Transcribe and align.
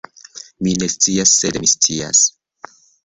Mi 0.67 0.71
ne 0.83 0.87
scias 0.93 1.33
sed 1.41 1.59
mi 1.65 1.69
scias 1.75 2.25